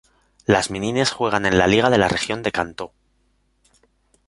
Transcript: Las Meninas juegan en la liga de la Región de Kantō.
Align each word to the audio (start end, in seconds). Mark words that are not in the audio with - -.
Las 0.47 0.71
Meninas 0.71 1.11
juegan 1.11 1.45
en 1.45 1.59
la 1.59 1.67
liga 1.67 1.91
de 1.91 1.99
la 1.99 2.07
Región 2.07 2.41
de 2.41 2.51
Kantō. 2.51 2.91